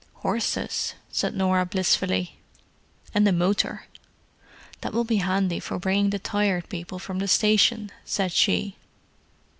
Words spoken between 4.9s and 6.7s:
will be handy for bringing the Tired